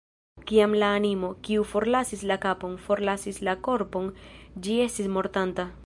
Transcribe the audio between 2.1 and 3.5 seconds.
la kapon, forlasis